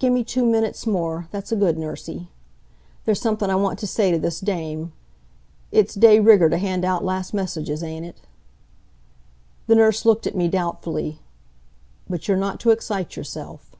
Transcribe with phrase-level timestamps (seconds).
[0.00, 2.26] "Gimme two minutes more, that's a good nursie.
[3.04, 4.92] There's something I want to say t' this dame.
[5.70, 8.20] It's de rigger t' hand out last messages, ain't it?"
[9.68, 11.20] The nurse looked at me, doubtfully.
[12.08, 13.76] "But you're not to excite yourself."